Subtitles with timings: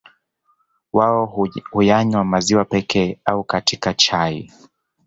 [0.93, 4.51] Wao huyanywa maziwa pekee au katika chai